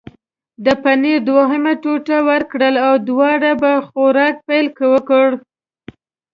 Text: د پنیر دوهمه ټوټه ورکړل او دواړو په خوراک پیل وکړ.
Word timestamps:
د 0.65 0.67
پنیر 0.83 1.17
دوهمه 1.29 1.73
ټوټه 1.83 2.17
ورکړل 2.29 2.75
او 2.85 2.93
دواړو 3.07 3.51
په 3.61 3.71
خوراک 3.87 4.35
پیل 4.47 4.67
وکړ. 4.93 5.27